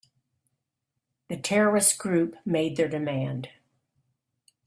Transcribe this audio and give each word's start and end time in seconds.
The 1.27 1.37
terrorist 1.37 1.99
group 1.99 2.35
made 2.43 2.75
their 2.75 2.87
demand. 2.87 3.49